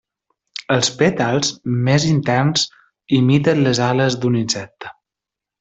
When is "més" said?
1.89-2.07